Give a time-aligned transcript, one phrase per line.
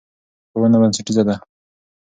[0.51, 1.35] ښوونه بنسټیزه ده.